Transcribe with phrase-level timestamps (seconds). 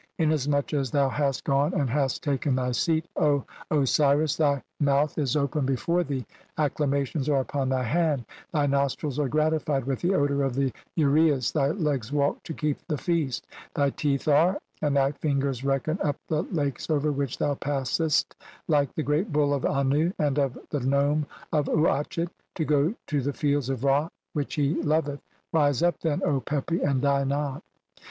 [0.17, 3.05] Inasmuch as thou hast "gone and hast taken thy seat,
[3.69, 6.25] Osiris, thy mouth "is open before thee,
[6.57, 10.71] acclamations are upon thy hand, "thy nostrils are (68) gratified with the odour of the
[10.97, 13.45] "uraeus, thy legs walk to keep the feast,
[13.75, 18.35] thy teeth "are, and thy fingers reckon up the lakes over "which thou passest
[18.67, 23.21] like the great Bull of Annu [and "of] the nome of Uatchet,' to go to
[23.21, 25.21] the fields of Ra "(69) which he loveth.
[25.53, 27.61] Rise up, then, O Pepi, and "die not."